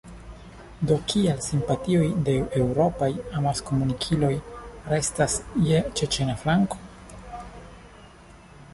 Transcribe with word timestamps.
Do 0.91 0.95
kial 1.11 1.43
simpatioj 1.47 2.07
de 2.29 2.35
eŭropaj 2.61 3.11
amaskomunikiloj 3.41 4.33
restas 4.95 5.39
je 5.71 5.87
ĉeĉena 6.01 6.41
flanko? 6.45 6.85